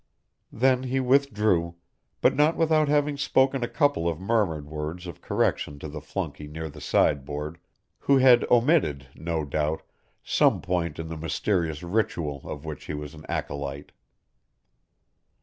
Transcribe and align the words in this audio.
Then 0.51 0.81
he 0.85 0.99
withdrew, 0.99 1.75
but 2.21 2.35
not 2.35 2.55
without 2.57 2.87
having 2.87 3.17
spoken 3.19 3.63
a 3.63 3.67
couple 3.67 4.09
of 4.09 4.19
murmured 4.19 4.65
words 4.65 5.05
of 5.05 5.21
correction 5.21 5.77
to 5.77 5.87
the 5.87 6.01
flunkey 6.01 6.47
near 6.47 6.69
the 6.71 6.81
sideboard, 6.81 7.59
who 7.99 8.17
had 8.17 8.43
omitted, 8.49 9.09
no 9.13 9.45
doubt, 9.45 9.83
some 10.23 10.59
point 10.59 10.97
in 10.97 11.07
the 11.07 11.17
mysterious 11.17 11.83
ritual 11.83 12.41
of 12.45 12.65
which 12.65 12.85
he 12.85 12.95
was 12.95 13.13
an 13.13 13.27
acolyte. 13.29 13.91